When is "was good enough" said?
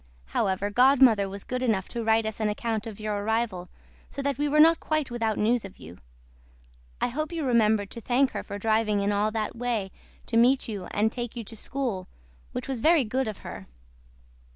1.29-1.87